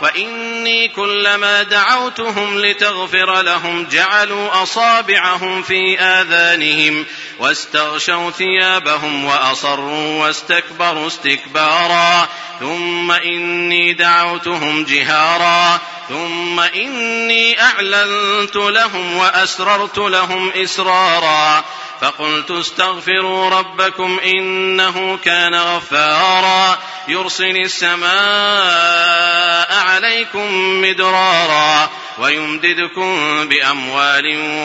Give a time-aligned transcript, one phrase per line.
[0.00, 7.06] وإني كلما دعوتهم لتغفر لهم جعلوا أصابعهم في آذانهم
[7.38, 12.28] واستغشوا ثيابهم وأصروا واستكبروا استكبارا
[12.60, 21.64] ثم إني دعوتهم جهارا ثم إني أعلنت لهم وأسررت لهم إسرارا
[22.00, 28.08] فقلت استغفروا ربكم إنه كان غفارا يرسل السماء
[29.72, 34.22] عليكم مدرارا ويمددكم بأموال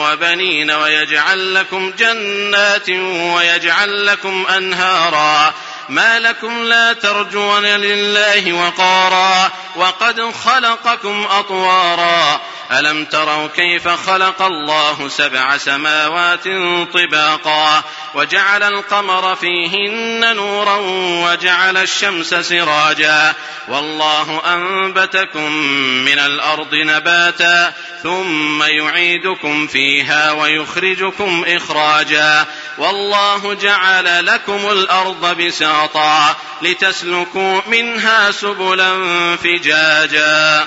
[0.00, 2.90] وبنين ويجعل لكم جنات
[3.36, 5.54] ويجعل لكم أنهارا
[5.88, 12.40] ما لكم لا ترجون لله وقارا وقد خلقكم أطوارا
[12.72, 16.44] ألم تروا كيف خلق الله سبع سماوات
[16.92, 17.82] طباقا
[18.14, 20.76] وجعل القمر فيهن نورا
[21.24, 23.34] وجعل الشمس سراجا
[23.68, 25.52] والله أنبتكم
[26.04, 32.46] من الأرض نباتا ثم يعيدكم فيها ويخرجكم إخراجا
[32.78, 38.92] والله جعل لكم الأرض بساطا لتسلكوا منها سبلا
[39.36, 40.66] فجاجا